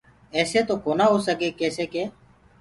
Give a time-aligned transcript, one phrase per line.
[0.35, 2.03] ايسي تو ڪونآ هوسگي ڪيسي ڪي